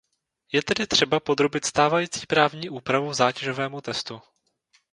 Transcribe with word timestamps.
Je 0.51 0.61
tedy 0.63 0.87
třeba 0.87 1.19
podrobit 1.19 1.65
stávající 1.65 2.25
právní 2.25 2.69
úpravu 2.69 3.13
zátěžovému 3.13 3.81
testu. 3.81 4.21